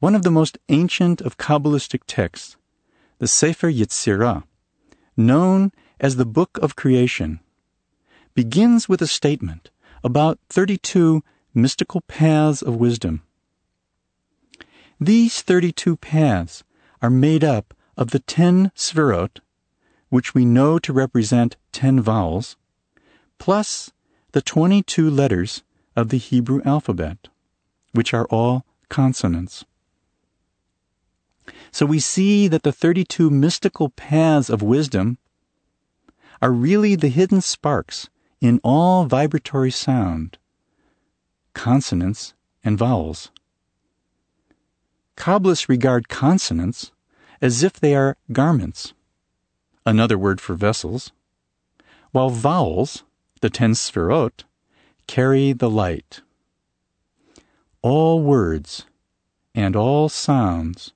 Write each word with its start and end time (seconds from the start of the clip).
One 0.00 0.14
of 0.14 0.22
the 0.22 0.30
most 0.30 0.56
ancient 0.70 1.20
of 1.20 1.36
Kabbalistic 1.36 2.00
texts, 2.06 2.56
the 3.18 3.28
Sefer 3.28 3.70
Yetzirah, 3.70 4.44
known 5.14 5.72
as 6.00 6.16
the 6.16 6.24
Book 6.24 6.58
of 6.62 6.74
Creation, 6.74 7.40
begins 8.34 8.88
with 8.88 9.02
a 9.02 9.06
statement 9.06 9.70
about 10.02 10.38
32 10.48 11.22
mystical 11.52 12.00
paths 12.00 12.62
of 12.62 12.76
wisdom. 12.76 13.20
These 14.98 15.42
32 15.42 15.98
paths 15.98 16.64
are 17.02 17.10
made 17.10 17.44
up 17.44 17.74
of 17.94 18.10
the 18.10 18.20
10 18.20 18.72
Sfirot, 18.74 19.40
which 20.08 20.32
we 20.32 20.46
know 20.46 20.78
to 20.78 20.94
represent 20.94 21.58
10 21.72 22.00
vowels, 22.00 22.56
plus 23.36 23.92
the 24.32 24.40
22 24.40 25.10
letters 25.10 25.62
of 25.94 26.08
the 26.08 26.16
Hebrew 26.16 26.62
alphabet, 26.64 27.28
which 27.92 28.14
are 28.14 28.24
all 28.30 28.64
consonants. 28.88 29.66
So 31.72 31.86
we 31.86 32.00
see 32.00 32.48
that 32.48 32.62
the 32.62 32.72
32 32.72 33.30
mystical 33.30 33.90
paths 33.90 34.50
of 34.50 34.62
wisdom 34.62 35.18
are 36.42 36.52
really 36.52 36.96
the 36.96 37.08
hidden 37.08 37.40
sparks 37.40 38.08
in 38.40 38.60
all 38.64 39.04
vibratory 39.04 39.70
sound, 39.70 40.38
consonants 41.54 42.34
and 42.64 42.78
vowels. 42.78 43.30
Kabbalists 45.16 45.68
regard 45.68 46.08
consonants 46.08 46.92
as 47.42 47.62
if 47.62 47.74
they 47.74 47.94
are 47.94 48.16
garments, 48.32 48.94
another 49.84 50.18
word 50.18 50.40
for 50.40 50.54
vessels, 50.54 51.12
while 52.12 52.30
vowels, 52.30 53.04
the 53.40 53.50
ten 53.50 53.72
sfirot, 53.72 54.44
carry 55.06 55.52
the 55.52 55.70
light. 55.70 56.22
All 57.82 58.22
words 58.22 58.86
and 59.54 59.76
all 59.76 60.08
sounds 60.08 60.92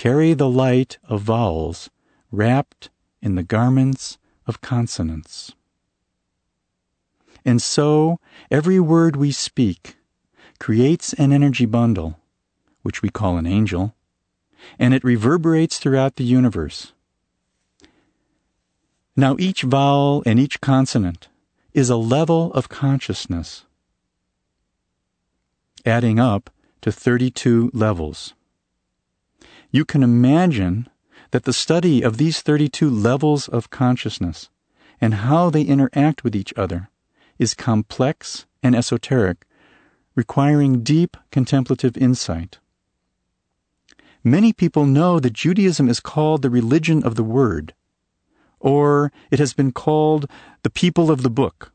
carry 0.00 0.32
the 0.32 0.48
light 0.48 0.96
of 1.10 1.20
vowels 1.20 1.90
wrapped 2.32 2.88
in 3.20 3.34
the 3.34 3.42
garments 3.42 4.16
of 4.46 4.62
consonants. 4.62 5.52
And 7.44 7.60
so, 7.60 8.18
every 8.50 8.80
word 8.80 9.14
we 9.14 9.30
speak 9.30 9.96
creates 10.58 11.12
an 11.12 11.34
energy 11.34 11.66
bundle, 11.66 12.18
which 12.80 13.02
we 13.02 13.10
call 13.10 13.36
an 13.36 13.46
angel, 13.46 13.94
and 14.78 14.94
it 14.94 15.04
reverberates 15.04 15.78
throughout 15.78 16.16
the 16.16 16.24
universe. 16.24 16.94
Now, 19.14 19.36
each 19.38 19.60
vowel 19.64 20.22
and 20.24 20.40
each 20.40 20.62
consonant 20.62 21.28
is 21.74 21.90
a 21.90 21.96
level 21.96 22.54
of 22.54 22.70
consciousness, 22.70 23.66
adding 25.84 26.18
up 26.18 26.48
to 26.80 26.90
32 26.90 27.70
levels. 27.74 28.32
You 29.70 29.84
can 29.84 30.02
imagine 30.02 30.88
that 31.30 31.44
the 31.44 31.52
study 31.52 32.02
of 32.02 32.16
these 32.16 32.42
32 32.42 32.90
levels 32.90 33.46
of 33.48 33.70
consciousness 33.70 34.50
and 35.00 35.14
how 35.14 35.48
they 35.48 35.62
interact 35.62 36.24
with 36.24 36.34
each 36.34 36.52
other 36.56 36.90
is 37.38 37.54
complex 37.54 38.46
and 38.62 38.74
esoteric, 38.74 39.46
requiring 40.14 40.82
deep 40.82 41.16
contemplative 41.30 41.96
insight. 41.96 42.58
Many 44.24 44.52
people 44.52 44.84
know 44.84 45.18
that 45.20 45.32
Judaism 45.32 45.88
is 45.88 46.00
called 46.00 46.42
the 46.42 46.50
religion 46.50 47.02
of 47.04 47.14
the 47.14 47.24
Word, 47.24 47.72
or 48.58 49.12
it 49.30 49.38
has 49.38 49.54
been 49.54 49.72
called 49.72 50.28
the 50.62 50.68
people 50.68 51.10
of 51.10 51.22
the 51.22 51.30
book. 51.30 51.72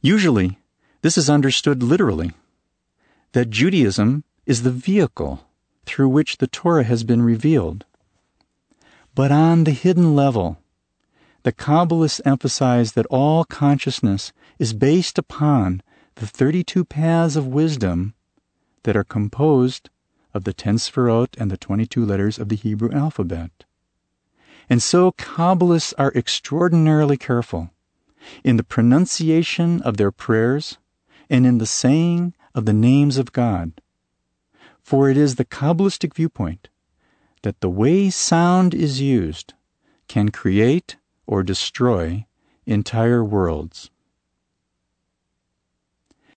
Usually, 0.00 0.58
this 1.02 1.16
is 1.16 1.30
understood 1.30 1.82
literally 1.82 2.32
that 3.32 3.50
Judaism 3.50 4.24
is 4.46 4.62
the 4.62 4.72
vehicle 4.72 5.46
through 5.86 6.08
which 6.08 6.38
the 6.38 6.46
Torah 6.46 6.84
has 6.84 7.04
been 7.04 7.22
revealed. 7.22 7.84
But 9.14 9.30
on 9.30 9.64
the 9.64 9.70
hidden 9.70 10.16
level, 10.16 10.58
the 11.44 11.52
Kabbalists 11.52 12.20
emphasize 12.24 12.92
that 12.92 13.06
all 13.06 13.44
consciousness 13.44 14.32
is 14.58 14.72
based 14.72 15.18
upon 15.18 15.82
the 16.16 16.26
32 16.26 16.84
paths 16.84 17.36
of 17.36 17.46
wisdom 17.46 18.14
that 18.84 18.96
are 18.96 19.04
composed 19.04 19.90
of 20.32 20.44
the 20.44 20.52
10 20.52 20.76
Sfirot 20.76 21.36
and 21.38 21.50
the 21.50 21.56
22 21.56 22.04
letters 22.04 22.38
of 22.38 22.48
the 22.48 22.56
Hebrew 22.56 22.90
alphabet. 22.92 23.64
And 24.68 24.82
so 24.82 25.12
Kabbalists 25.12 25.92
are 25.98 26.12
extraordinarily 26.14 27.16
careful 27.16 27.70
in 28.42 28.56
the 28.56 28.64
pronunciation 28.64 29.82
of 29.82 29.96
their 29.96 30.10
prayers 30.10 30.78
and 31.28 31.46
in 31.46 31.58
the 31.58 31.66
saying 31.66 32.34
of 32.54 32.64
the 32.64 32.72
names 32.72 33.18
of 33.18 33.32
God. 33.32 33.72
For 34.84 35.08
it 35.08 35.16
is 35.16 35.36
the 35.36 35.46
Kabbalistic 35.46 36.14
viewpoint 36.14 36.68
that 37.42 37.60
the 37.60 37.70
way 37.70 38.10
sound 38.10 38.74
is 38.74 39.00
used 39.00 39.54
can 40.08 40.30
create 40.30 40.96
or 41.26 41.42
destroy 41.42 42.26
entire 42.66 43.24
worlds. 43.24 43.90